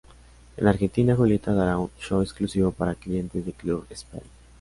En 0.57 0.65
Argentina, 0.65 1.15
Julieta 1.15 1.53
dará 1.53 1.77
un 1.77 1.91
show 1.99 2.23
exclusivo 2.23 2.71
para 2.71 2.95
clientes 2.95 3.45
de 3.45 3.53
Club 3.53 3.85
Speedy. 3.95 4.25